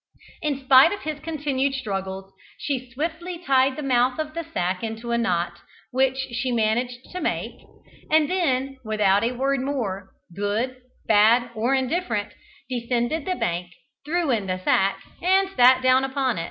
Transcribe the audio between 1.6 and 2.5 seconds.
struggles,